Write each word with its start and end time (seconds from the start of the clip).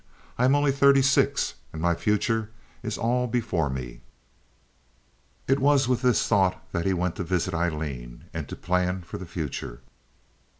I 0.35 0.45
am 0.45 0.55
only 0.55 0.71
thirty 0.71 1.03
six, 1.03 1.53
and 1.71 1.79
my 1.79 1.93
future 1.93 2.49
is 2.81 2.97
all 2.97 3.27
before 3.27 3.69
me." 3.69 4.01
It 5.47 5.59
was 5.59 5.87
with 5.87 6.01
this 6.01 6.27
thought 6.27 6.59
that 6.71 6.87
he 6.87 6.91
went 6.93 7.17
to 7.17 7.23
visit 7.23 7.53
Aileen, 7.53 8.23
and 8.33 8.49
to 8.49 8.55
plan 8.55 9.03
for 9.03 9.19
the 9.19 9.27
future. 9.27 9.81